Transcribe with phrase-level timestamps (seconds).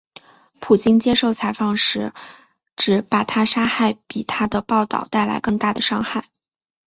[0.59, 2.11] 普京接受采访时
[2.75, 6.25] 指把她杀害比她的报导带来更大的伤害。